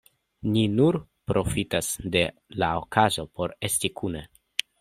[0.53, 0.97] Ni nur
[1.33, 2.23] profitas de
[2.65, 4.27] la okazo por esti kune.